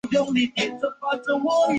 [0.03, 0.55] 茅焦因此事被
[1.23, 1.67] 尊为上卿。